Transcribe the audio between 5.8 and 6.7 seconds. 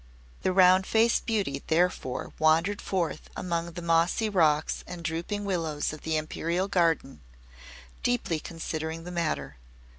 of the Imperial